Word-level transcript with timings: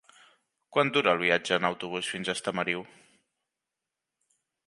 Quant 0.75 0.87
dura 0.95 1.11
el 1.17 1.21
viatge 1.23 1.59
en 1.59 1.67
autobús 1.69 2.09
fins 2.15 2.31
a 2.31 2.35
Estamariu? 2.39 2.83